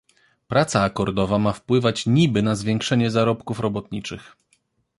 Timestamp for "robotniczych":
3.59-4.35